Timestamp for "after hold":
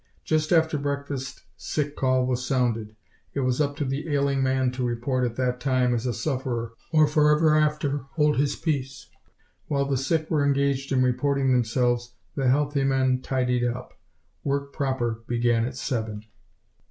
7.55-8.37